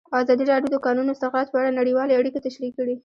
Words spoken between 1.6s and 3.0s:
اړه نړیوالې اړیکې تشریح کړي.